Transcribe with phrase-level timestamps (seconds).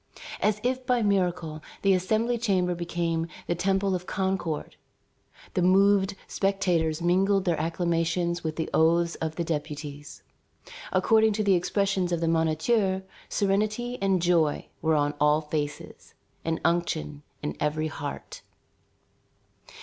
[0.41, 4.75] As if by miracle, the Assembly chamber became the temple of Concord.
[5.53, 10.23] The moved spectators mingled their acclamations with the oaths of the deputies.
[10.91, 16.59] According to the expressions of the Moniteur, serenity and joy were on all faces, and
[16.65, 18.41] unction in every heart.